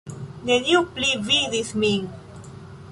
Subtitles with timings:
[0.47, 2.11] Neniu pli vidis min.